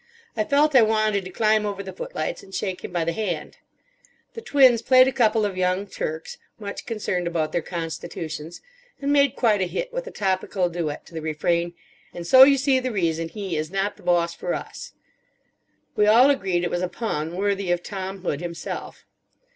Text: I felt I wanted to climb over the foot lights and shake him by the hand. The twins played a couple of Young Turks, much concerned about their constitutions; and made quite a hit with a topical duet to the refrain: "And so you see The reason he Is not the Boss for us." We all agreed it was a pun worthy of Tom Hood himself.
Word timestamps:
I 0.35 0.43
felt 0.43 0.73
I 0.73 0.81
wanted 0.81 1.25
to 1.25 1.29
climb 1.29 1.63
over 1.63 1.83
the 1.83 1.93
foot 1.93 2.15
lights 2.15 2.41
and 2.41 2.55
shake 2.55 2.83
him 2.83 2.91
by 2.91 3.03
the 3.05 3.11
hand. 3.13 3.57
The 4.33 4.41
twins 4.41 4.81
played 4.81 5.07
a 5.07 5.11
couple 5.11 5.45
of 5.45 5.55
Young 5.55 5.85
Turks, 5.85 6.39
much 6.57 6.87
concerned 6.87 7.27
about 7.27 7.51
their 7.51 7.61
constitutions; 7.61 8.63
and 8.99 9.13
made 9.13 9.35
quite 9.35 9.61
a 9.61 9.67
hit 9.67 9.93
with 9.93 10.07
a 10.07 10.11
topical 10.11 10.69
duet 10.69 11.05
to 11.05 11.13
the 11.13 11.21
refrain: 11.21 11.75
"And 12.15 12.25
so 12.25 12.41
you 12.41 12.57
see 12.57 12.79
The 12.79 12.91
reason 12.91 13.29
he 13.29 13.55
Is 13.55 13.69
not 13.69 13.95
the 13.95 14.01
Boss 14.01 14.33
for 14.33 14.55
us." 14.55 14.93
We 15.95 16.07
all 16.07 16.31
agreed 16.31 16.63
it 16.63 16.71
was 16.71 16.81
a 16.81 16.89
pun 16.89 17.35
worthy 17.35 17.69
of 17.71 17.83
Tom 17.83 18.21
Hood 18.23 18.41
himself. 18.41 19.05